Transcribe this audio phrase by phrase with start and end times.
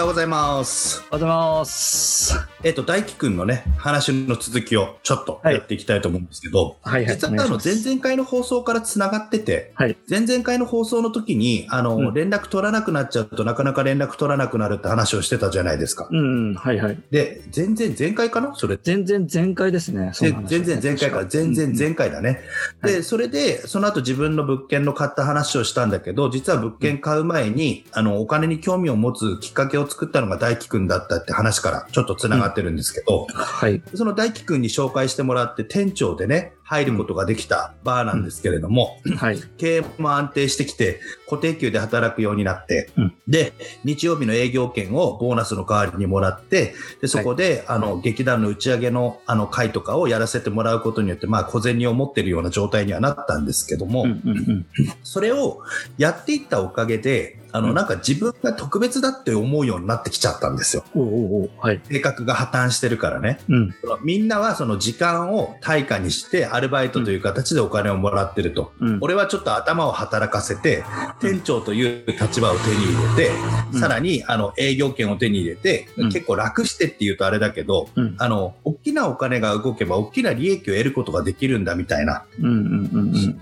[0.00, 0.98] ようございます。
[0.98, 2.34] おはようございます。
[2.62, 5.54] えっ、と大輝くんのね話の続きをちょっとはい。
[5.54, 9.98] やっていきたいと思うんですけど、はいはい実はあの前々回の放送からつながってて、はい。
[10.08, 12.14] 前々回の放送の時にあの、うん。
[12.14, 16.08] 連絡取らなくなっちゃうとなかなか連絡取らなくなるって話をしてたじゃないですか。
[16.10, 16.98] うんはいはい。
[17.10, 18.54] で、全然前回かな？
[18.54, 18.78] それ。
[18.82, 20.12] 全然前回ですね。
[20.14, 21.18] そで全然前回か。
[21.18, 22.40] ら全然前回だね。
[22.82, 33.82] うんで、それで、その後自分の物件の買った話をしたんだけど、実は物件買う前に、あの、お金に興味を持つきっかけを作ったのが大輝くんだったって話からちょっと繋がってるんですけど、はい。
[33.94, 39.40] その大輝くんに紹介してもらって店長でね、入ることができたバーなんですけれども、はい。
[39.58, 43.14] 経営も安定してきて、固定給で働くようになって、うん。
[43.26, 54.66] で、日曜日の営業券をボーナスの代わりにもらって、で、そこで、あの、劇団の打ち上げの、あの、会とかをやらせてもらうことによって、まあ、小銭を持ってるような状態にはなったんですけども、うんうんうん。
[55.02, 55.62] それを
[55.98, 57.74] やっていったおかげで、あの、うん。
[57.74, 60.84] なんか自分が特別だって思うようになってきちゃったんですよ。
[60.94, 61.80] おうおうおうはい。
[61.84, 63.40] 性格が破綻してるからね。
[63.48, 63.74] うん。
[64.02, 68.72] みんなはその時間を対価にしてアルバイトという形でお金をもらってると。
[68.80, 68.98] うん。
[69.00, 70.84] 俺はちょっと頭を働かせて、
[71.20, 73.30] 店長という立場を手に入れて、
[73.72, 73.80] うん。
[73.80, 76.08] さらにあの営業権を手に入れて、うん。
[76.10, 78.14] 結構楽してって言うとあれだけど、うん。
[78.18, 82.24] あの、大きなお金が動けば大きな利益を得ることができるんだみたいな。
[82.38, 83.40] うんうんうんうん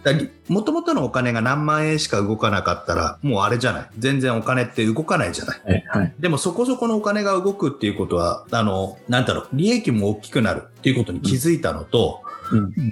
[0.48, 3.91] もともとのお金が何万円しか動かなかったら、もうあれじゃない。
[3.98, 5.61] 全然お金って動かないじゃない。
[5.62, 12.28] はいはいでもそこそこのお金が動くっていうことは、あの、なんだろう、利益も大きくなるっていうことに気づいたのと、うん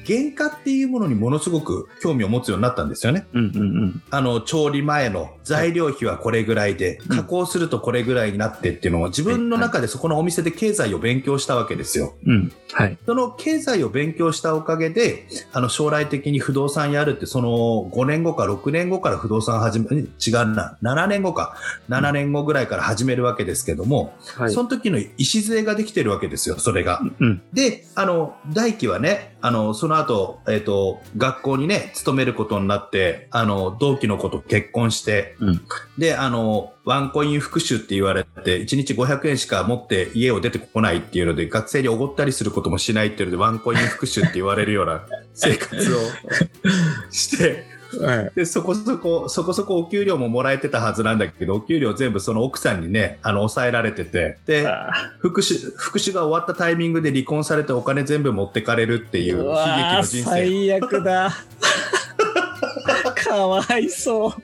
[0.07, 3.27] 原価っていうものにものすごく興味を持つようになったんですよね。
[3.33, 12.15] うんうんうんあの、調理前の材料費はこれぐらいで、うん加工するとこれぐらいになってっていうのを自分の中でそこのお店で経済を勉強したわけですよ。
[12.27, 12.36] うん
[12.73, 12.99] はい。
[13.07, 17.49] その経済を勉強したおかげで、あの、将来的に不動産やるって、その
[17.93, 20.07] 5年後か6年後から不動産始め、違う
[20.55, 21.57] な、7年後か、
[21.89, 24.53] 7年後ぐらいから始めるわけですけども、はい。
[24.53, 27.01] その時の礎ができてるわけですよ、それが。
[27.21, 35.61] うんで、あの、大輝はね、あの、その後、えっ、と、学校にね、勤めることになって、あの、同期の子と結婚して、うん。
[35.99, 45.99] で、あの、ワンコイン復習って言われて、1日500円しか持って家を出てこないっていうので、学生におごったりすることもしないっていうので、ワンコイン復習って言われるような 生活を
[47.11, 48.33] して、はい。
[48.35, 60.23] で、そこそこ、そこそこお給料ももらえてたはずなんだけど、お給料全部その奥さんにね、あの、抑えられてて、で、あ復讐、復讐が終わったタイミングで離婚されてお金全部持ってかれるっていう悲劇の人生。
[60.25, 61.33] 最悪だ。
[63.15, 64.31] かわいそう。
[64.31, 64.37] 悲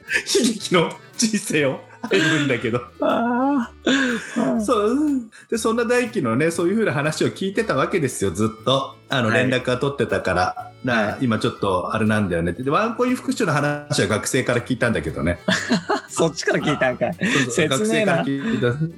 [0.44, 2.80] 劇の人生を歩むんだけど。
[4.64, 4.96] そう。
[5.50, 8.96] で、そんな大輝のね、そういうふうな話を聞いてたわけですよ、ずっと。
[9.08, 10.68] あの、はい連絡が取ってたから。
[10.84, 12.52] なはい今ちょっとあれなんだよね。
[12.52, 15.38] で、ワンコイン復讐の話は学生から聞いたんだけどね。
[16.12, 17.14] そっちから聞いたんかい。
[17.14, 18.24] そうそう学切ねえな。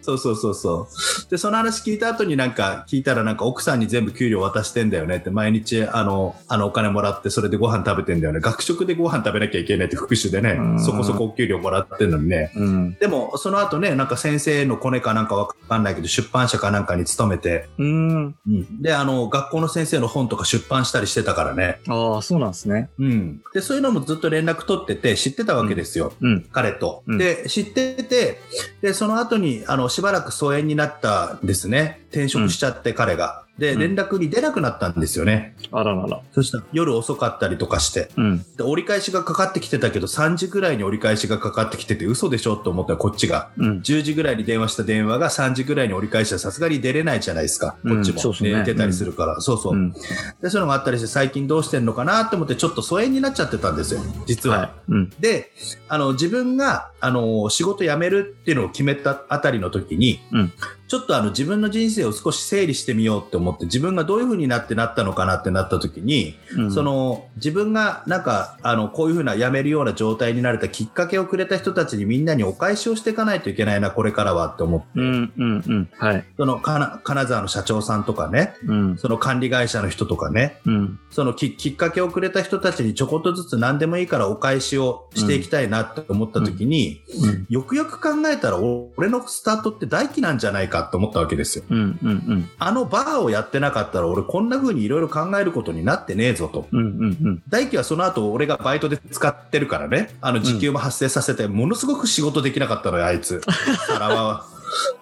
[0.03, 0.89] そうそうそうそ
[1.27, 1.31] う。
[1.31, 8.41] で、その話聞いた後になんか聞いたらなんか奥さんに全部給料渡してんだよねって、毎日あの、あのお金もらってそれでご飯食べてんだよね。
[8.41, 12.53] 学食でご飯食べなきゃいけないって復習でねう、んそこそこお給料もらってんのにね。
[12.57, 12.95] うん。
[12.95, 18.35] でも、その後ね、なんか先生のコネかなんかわかんないけど、出版社かなんかに勤めて、うん。
[18.81, 21.81] で、あの、学校の先生の本とか出版したりしてたからね。
[21.89, 22.91] ああ、そうなんですね。
[22.99, 23.43] うん。
[23.53, 26.13] で、そういうのもずっと連絡取ってて、知ってたわけですよ。
[26.21, 26.43] うん。
[26.53, 27.04] 彼と。
[27.07, 28.41] で、知ってて、
[28.81, 32.07] で、その後に、あの、しばらく疎遠になったんですね。
[32.11, 33.44] 転職しちゃって、彼が。
[33.59, 35.55] で、うん連絡に出なくなったんですよね。
[35.71, 36.21] あららら。
[36.33, 38.11] そしたら夜遅かったりとかして。
[38.17, 38.39] うん。
[38.57, 42.55] で、折り返しがかかってきてたけど、3時ぐらいに折り返しがかかってきてて、嘘でしょ？
[42.57, 43.51] って思ったらこっちが。
[43.57, 43.79] うん。
[43.81, 47.77] 10時ぐらいに電話した電話が3時ぐらいに折り返したらさすがに出れないじゃないですか。
[47.85, 48.19] うんこっちも。
[48.19, 49.41] そうそうね寝てたりするから。
[49.41, 49.75] そうそう。
[49.75, 49.93] うん。
[49.93, 50.01] で、
[50.43, 54.01] そういうのがあったりして、最近どうしてんのかなって思って、ちょっと疎遠になっちゃってたんですよ。
[54.27, 54.59] 実は。
[54.59, 54.71] はい。
[54.89, 55.11] うん。
[55.21, 55.53] で、
[55.89, 60.53] あの、自分が、あの、仕事辞めるっていうのを決めたあたりの時に、うん
[60.95, 75.89] ちょっとあの、自分の人生を少し整理してみようって思って、自分がどういう風になってなったのかなってなった時に、うんそ、の、自分がなんか、あの、こういう風な辞めるような状態になれたきっかけをくれた人たちにみんなにお返しをしていかないといけないな、これからはって思って、うん、うん、うん。
[75.99, 76.25] はい。
[76.37, 78.97] その、金沢の社長さんとかね、うん。
[78.97, 81.01] その管理会社の人とかね、うん。
[81.11, 87.47] そのききっかけをくれた人たちにちょこっとずつ何でもいいからお返しをしていきたいなって思った時に、うん。
[87.49, 91.65] よくよく考えたら俺のスタートって大輝なんじゃないかって思ったわけですよ。
[91.69, 92.51] うんうんうん。
[92.59, 96.69] あのバーをやってなかったら俺こんな風にいろいろ考えることになってねえぞと。
[96.73, 97.43] うんうんうん。
[97.49, 103.41] 大輝はその後俺がバイトで使ってるからね、あの時給も発生させて、ものすごく仕事できなかったのよ、あいつ。
[103.87, 104.47] 皿は、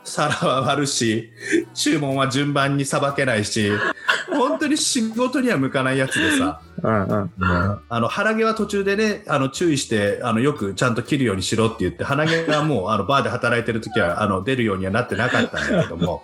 [0.04, 1.30] 皿は割るし、
[1.74, 3.70] 注文は順番にさばけないし、
[4.30, 6.60] 本当に仕事には向かないやつでさ。
[6.82, 7.30] うんうん。
[7.88, 16.22] あの、腹毛は途中でね、あの、注意して、あの、よくちゃんと切るようにしろって言って、鼻毛がもう、あの、バーで働いてる時は、 あの、出るようにはなってなかったんだけども、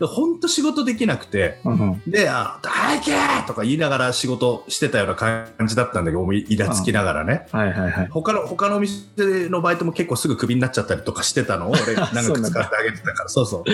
[0.00, 7.46] 本当仕事できなくて、うんで、あの、大輝とか言いながら仕事してたような感じだったんだけど、もうイラつきながらね。
[7.52, 8.08] はいはいはい。
[8.10, 13.64] 他の、他のお店のバイトも結構すぐクビになっちゃったりとかしてたのを、俺が長く使ってあげてたから、そうそう。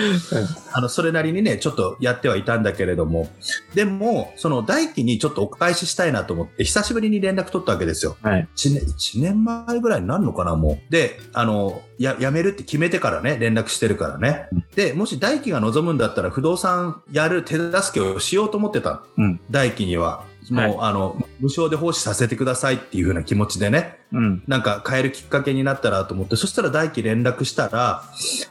[0.73, 3.29] あの、それなりにね、ちょっとやってはいたんだけれども、
[3.73, 8.17] でも、その大輝にちょっとお返ししたいなと思って、久しぶりに連絡取ったわけですよ。
[8.21, 8.47] はい。
[8.55, 10.91] 1年、一年前ぐらいになるのかな、もう。
[10.91, 14.47] で、あの、や、辞めるって決めてからね、連絡してるからね。
[14.75, 19.03] で、もし大輝が望むんだったら、不動産やる手助けをしようと思ってた。
[19.17, 20.23] うん大輝には。
[20.49, 24.43] もう、はいあの、無償で奉仕させてくださいっていう風な気持ちでね、うん。
[24.47, 28.03] なんか変えるきっかけになったらと思って、そしたら大輝連絡したら、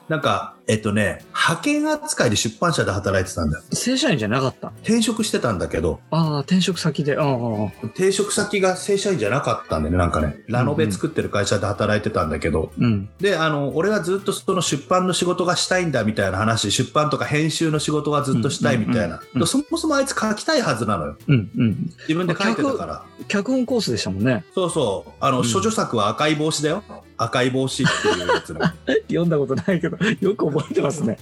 [0.09, 3.65] なんか、えっとね、派遣扱いで出版社で働いてたんだよ。
[3.73, 4.69] 正社員じゃなかった？
[4.83, 7.19] 転職してたんだけど、ああ、転職先で。
[7.19, 7.65] ああ。
[7.89, 10.39] 転職先が正社員じゃなかったんだよね、なんかね。
[10.49, 13.11] ラノベ作ってる会社で働いてたんだけど、うん。
[13.21, 21.17] で、あの、俺はずっとその出版の仕事がしたいんだみたいな話、出版とか編集の仕事がずっとしたいみたいなそもそもあいつ書きたいはずなのよ。
[21.29, 21.91] うんうん。
[22.09, 23.05] 自分で書いてたから。
[23.29, 24.45] 脚本コースでしたもんね。
[24.55, 25.13] そうそう。
[25.21, 26.83] あの、処女作は赤い帽子だよ。
[27.17, 28.61] 赤い帽子っていうやつの。
[29.09, 31.19] 読んだことないけど、よく覚えてますね。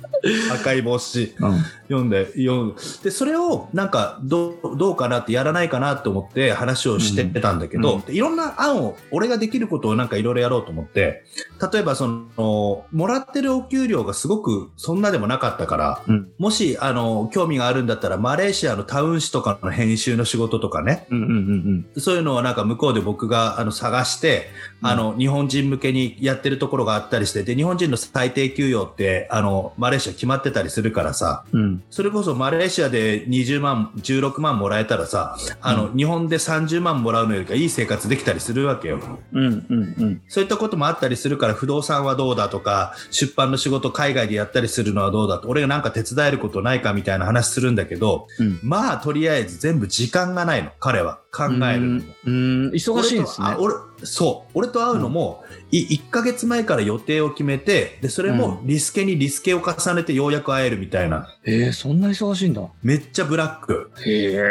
[0.52, 1.34] 赤い帽子。
[1.38, 1.58] うん。
[1.88, 11.24] 読んで、読んで、それをなんかどう、どうかなってやらないかなって思って話をしてたんだけど、うんでいろんな案を、俺ができることをなんかいろいろやろうと思って、
[11.72, 16.28] 例えばその、もらってるお給料がすごくそんなでもなかったから、うん。
[16.38, 24.48] もし、あの、興味があるんだったら、マレーシアのタウン誌とかの編集の仕事とかね、うんうんうんそういうのをなんか向こうで僕があの探して、
[24.82, 31.62] うんあの、日本人向けにやってるところがあったりして、で、日本人の最低給与って、あの、マレーシア決まってたりするからさ、うん。
[31.62, 31.82] うん。
[31.90, 39.00] それこそマレーシアで20万、16万もらえたらさ、あの、日本で30万もらうのよりかいい生活できたりするわけよ。
[39.32, 40.22] うんうんうん。
[40.28, 51.20] そういったこともあったりするから、不動産はどうだとか、出版の仕事海外でやったりするのはどうだと、俺がなんか手伝えることないかみたいな話するんだけど、うんまあ、とりあえず全部時間がないの、彼は。
[51.34, 52.02] 考えるのも。
[52.26, 52.70] うん。
[52.70, 53.74] 忙しいんですね俺。
[54.04, 54.50] そう。
[54.54, 61.28] 俺と会うのも、い1ヶ月前から予定を決めて、で、それもリスケにリスケを重ねてようやく会えるみたいな。
[61.44, 62.62] えー、そんな忙しいんだ。
[62.82, 63.90] めっちゃブラック。
[64.04, 64.42] へえ。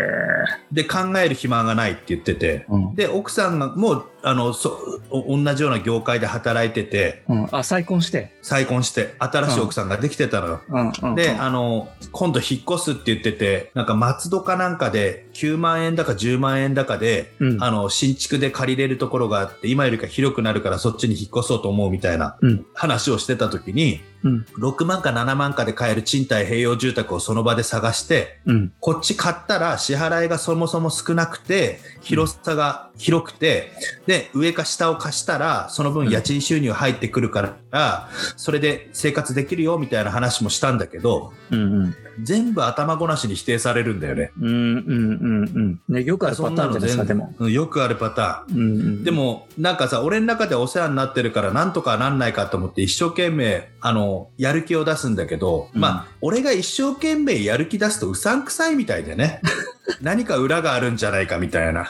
[0.71, 2.65] で、考える暇がないって言ってて。
[2.69, 2.95] うん。
[2.95, 7.47] で、奥さんがもう、あの、そ、お同じような業界で働いてて、うん。
[7.51, 8.31] あ、再婚して？
[8.41, 10.61] 再婚して、新しい奥さんができてたのよ。
[10.69, 11.15] うんうん。
[11.15, 17.63] で、あの、今度引っ越すって言ってて、なんか松戸かなんかで9万円だか10万円だかで、うん。
[17.63, 24.45] あの、新築で借りれるところがあって、今よりか広くなるからそっちに引っ越そうと思うみたいなうん話をしてた時に、うん。
[24.57, 28.73] 6万か7万かで買える賃貸併用住宅をその場で探して、うん。
[28.79, 33.71] こっち買ったら支払いがそもそも少なくて、広さが広くて、
[34.05, 41.95] で、上か下を貸したら、その分家賃収入入ってくるから、それで生活できるよみたいな話もしたんだけど、うんうん。
[42.21, 44.31] 全部頭ごなしに否定されるんだよね。
[44.39, 45.95] うんうんうんうん。
[45.95, 47.33] ね、よくあるパターンじゃないですか、でも。
[47.39, 48.57] うんよくあるパターン。
[48.57, 49.03] うんうん。
[49.03, 59.41] で、も、なんかさ、俺の中でお世話になってるから、なんとかなんないかと思って、一生懸命、あの、やる気を出すんだけど、うんまあ、俺が一生懸命やる気出すとうさんくさいみたいでね。
[60.01, 61.89] 何か裏があるんじゃないかみたいな。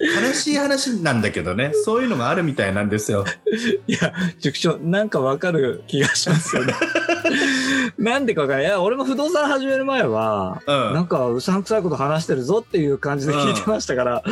[0.00, 3.24] 悲しい話なんだけどね、そういうのがあるみたいなんですよ。
[3.86, 6.74] いや、塾長、なんかわかる気がしますよね。
[7.98, 8.66] なんでかわかんない。
[8.66, 14.22] いや、俺も不動産始める前は、うんなんかうさんくさいこと話してるぞっていう感じで聞いてましたから、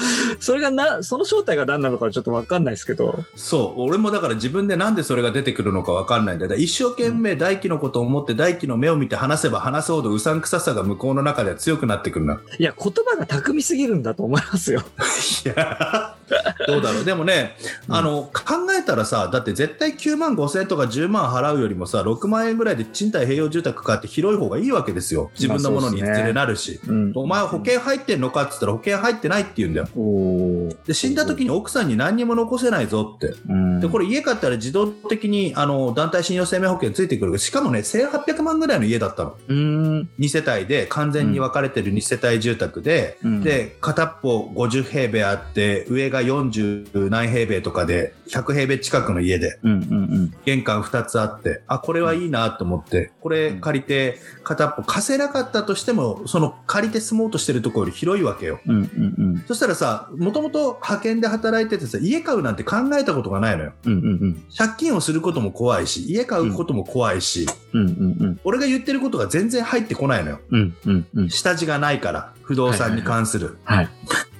[0.41, 3.25] それがな、その正体が何なのかちょっとわかんないですけど。
[3.37, 12.41] そう、俺もだから自分でなんでそれが出てくるのかわかんないんだ一生懸命大輝のことを思って大輝の目を見て話せば話すほどうさんくささが向こうの中では強くなってくるな。
[12.59, 14.83] いや、言葉が巧みすぎるんだと思いますよ。
[15.45, 16.15] いや、
[16.67, 17.05] どうだろう。
[17.05, 17.57] でもね、
[17.89, 25.31] うんあの、考えたらさ、だって絶対9万5千円とか10万払うよりもさ、6万円ぐらいで賃貸併用住宅買って広い方がいいわけですよ。
[25.35, 26.81] 自分のものにいずれなるし。
[26.87, 29.89] うんお前保険入ってんのかって言ったら保険入ってないって言うんだよ。
[29.97, 33.35] おーで、死んだ時に奥さんに何にも残せないぞって。
[33.49, 37.39] うんで、これ家買ったら自動的に、あの、団体信用生命保険ついてくる。
[37.39, 39.37] しかもね、1800万ぐらいの家だったの。
[39.49, 40.09] うーん。
[40.19, 49.59] 2世帯で、完全に分かれてる2世帯住宅で、うんで、片っぽ50平米あって、上が40何平米とかで、100平部近くの家で、
[50.45, 58.61] 玄関2つあって、あ、これはいいなと思って、これ借りて、片っぽ貸せなかったとしても、その借りて住もうとしてるところより広いわけよ。
[59.47, 63.73] そしたらさ、もともと派遣で働いててさ、家買うなんて考えたことがないのよ。
[64.57, 67.47] 借金をすることも怖いし、家買うことも怖いし。
[68.45, 70.41] 俺が言ってることが全然入ってこないのよ。
[71.29, 73.59] 下地がないから、不動産に関する。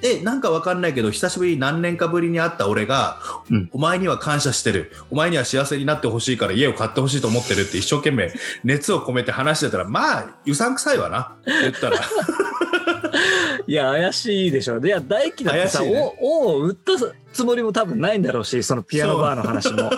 [0.03, 0.17] はい。
[0.19, 4.93] で、なんかわかんないけど、久しぶりに何年かぶりに会った俺が、うんお前には感謝してる。
[5.11, 8.33] お前には幸せになってほしいから家を買ってほしいと思ってるって一生懸命
[8.65, 11.37] 熱を込めて話してたら、まあ、うさんくさいわな。
[11.45, 11.99] 言ったら。
[13.67, 14.79] いや、怪しいでしょ。
[14.79, 16.93] いや、大輝だってさ、ねお、おを売った
[17.33, 19.91] つもりも多分ないんだろうし、そのピアノバーの話も。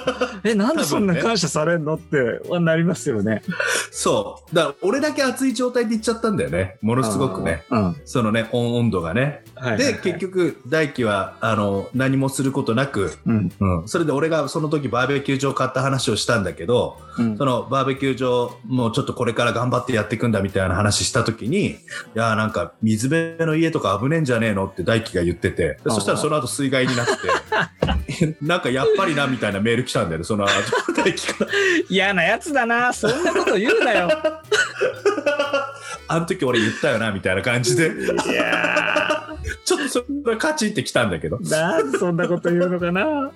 [0.45, 3.43] え、なんでそんな感謝されんのってはなりますよね。
[3.91, 4.55] そう。
[4.55, 6.79] だから、俺だけ熱い状態で言っちゃったんだよね。
[6.83, 7.65] ものすごくね。
[7.71, 7.85] うん。
[7.85, 9.45] はいそのね、温温度がね。
[9.55, 13.53] はいはいで、結局、大輝は、あの、何もすることなく、うん。
[13.61, 13.89] うん。
[13.89, 21.77] それで俺がその時バーベキュー場買った話をしたんだけど、うんそのバーベキュー場、もうちょっとこれから頑張ってやっていくんだみたいな話した時に、い
[22.15, 27.13] やーなんか水辺の家とか危ねえんじゃねえのって大輝が言ってて、そしたらその後水害になって、
[28.43, 30.53] なんかやっぱりなみたいなメール来たんだよね、その後
[30.95, 31.50] 大輝から。
[31.89, 32.93] 嫌なやつだな。
[32.93, 34.11] そんなこと言うなよ。
[36.09, 37.91] あの時俺言ったよなみたいな感じで、い
[38.35, 39.29] や
[39.65, 41.37] ちょっとそれカチって来たんだけど。
[41.37, 43.31] ー、なんでそんなこと言うのかな。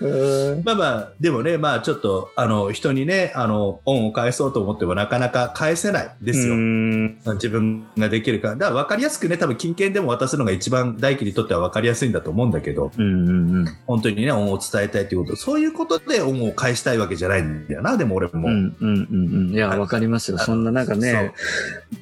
[0.00, 0.62] うん。
[0.64, 6.54] まあまあ、でもね、まあちょっと、あの、人にね、あの、恩を返そうと思ってもなかなか返せないですよ。
[6.54, 8.56] うん自分ができるから。
[8.56, 18.48] だから分かりやすくね、多分金券でも渡すのが一番大輝にとっては分かりやすいんだと思うんだけど、うんうん本当にね、恩を伝えたいということ、そういうことで恩を返したいわけじゃないんだよな、でも俺も。
[18.48, 19.54] うんうんうんうん。
[19.54, 20.38] いや、わかりますよ。
[20.38, 21.32] そんななんかね、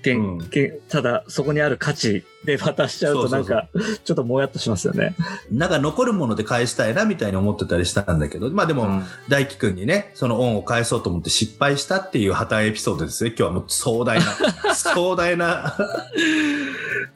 [0.03, 3.69] けんけんただそこにある価値で渡しちゃうとなんか、
[4.05, 5.15] ちょっともやっとしますよね。
[5.51, 13.31] なんか残るもので返したいな、みたいに思ってたりしたんだけど、まあでも、うん大輝くんにね、その恩を返そうと思って失敗したっていう破綻エピソードですね。
[13.31, 14.25] 今日はもう壮大な、
[14.75, 15.77] 壮大な、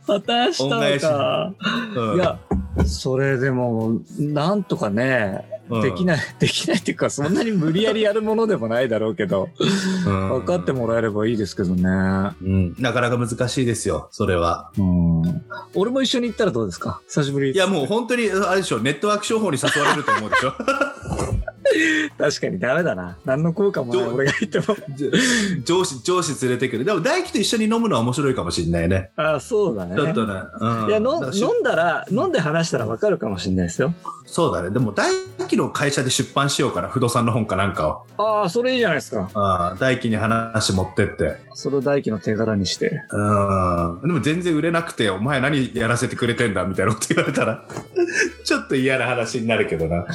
[0.07, 1.55] 渡したのか。
[1.95, 2.39] うんいや、
[2.87, 9.49] それでも、なんとかね、うんできない、 できないっていうか、そんなに無理やりやるものでもないだろうけど、
[10.05, 11.83] うん分かってもらえればいいですけどね。
[11.85, 14.73] うん、なかなか難しいですよ、それは。
[14.79, 15.23] うん。
[15.75, 17.01] 俺も一緒に行ったらどうですか？
[17.07, 17.53] 久しぶり。
[17.53, 20.53] いや、もう本当に、あれでしょ、ネットワーク商法に誘われると思うでしょ。
[22.19, 23.17] 確かにダメだな。
[23.25, 24.77] 何の効果もない俺が言っても。
[25.65, 26.85] 上司、上司連れてくる。
[26.85, 29.11] でも大輝と一緒に飲むのは面白いかもしれないね。
[29.17, 29.97] ああ、そうだね。
[29.97, 30.35] ちょっとね。
[30.61, 33.95] うん、いや飲んだら、飲んで話したら分かるかもしれないですよ。
[34.27, 34.71] そうだね。
[34.71, 35.11] でも大
[35.49, 36.89] 輝の会社で出版しようかな。
[36.89, 38.07] 不動産の本かなんかを。
[38.23, 39.29] ああ、それいいじゃないですか。
[39.35, 41.37] ああ大輝に話持ってって。
[41.55, 43.03] それを大輝の手柄にして。
[43.11, 43.19] う
[43.99, 44.01] ん。
[44.03, 47.65] でも全然売れなくて、お前何やらせてくれてんだみたいなこと言われたら、
[48.45, 50.07] ちょっと嫌な話になるけどな。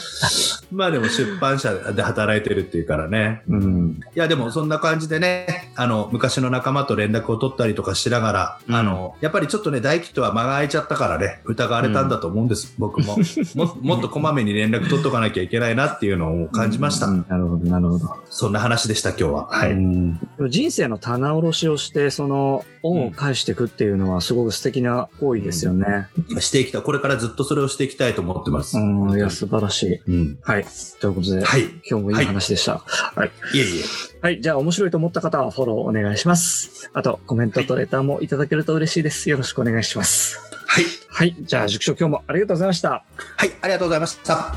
[0.71, 3.43] まあでも出版社で働いてるっていうからね。
[3.47, 3.99] うん。
[4.15, 13.17] いやでもそんな感じでね、あの、昔の仲間と連絡を取ったりとかしながら、うんあの、やっぱりちょっとね、大輝とは間が空いちゃったからね、疑われたんだと思うんです、僕も。
[13.55, 17.07] ももっとこまめに連絡取っとかなきゃいけないなっていうのを感じました。
[17.07, 18.15] うんなるほど、なるほど。
[18.29, 19.47] そんな話でした、今日は。
[19.47, 20.49] はうい。
[20.49, 26.07] 人生の棚卸しをして、その恩を返していくっていうのはすごく素敵な行為ですよね。
[26.39, 26.81] していきたい。
[26.81, 28.77] これからずっとそれをしていきたいと思ってます。
[28.77, 30.01] うん、いや、素晴らしい。
[30.07, 30.37] うん。
[30.41, 30.65] はい。
[30.99, 31.65] ということで、はい。
[31.89, 32.79] 今日もいい話でした。
[32.79, 33.31] はい。
[33.53, 33.83] いえいえ。
[34.19, 34.41] はい。
[34.41, 36.89] じゃあ、面白いと思った方はフォローお願いします。
[36.93, 39.29] あと、コメントとレターもいただけると嬉しいです。
[39.29, 40.39] よろしくお願いします。
[40.65, 40.85] はい。
[41.07, 41.35] はい。
[41.39, 42.89] じゃあ、塾長今日もありがとうございました。
[42.89, 44.55] はい、ありがとうございました。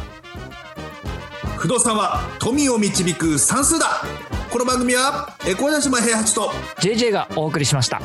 [1.59, 4.03] 不動産は富を導く算数だ
[4.51, 8.01] この番組は、え、小田島平八と、JJ がお送りしました。